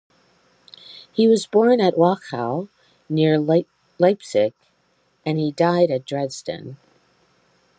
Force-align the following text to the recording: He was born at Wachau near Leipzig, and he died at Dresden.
He 1.13 1.27
was 1.27 1.45
born 1.45 1.79
at 1.79 1.93
Wachau 1.93 2.69
near 3.07 3.37
Leipzig, 3.39 4.53
and 5.23 5.37
he 5.37 5.51
died 5.51 5.91
at 5.91 6.05
Dresden. 6.07 6.77